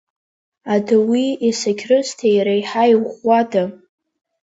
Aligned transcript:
Адауи 0.73 1.25
Есақьрысҭеи 1.47 2.37
реиҳа 2.45 2.83
иӷәӷәада? 2.91 3.63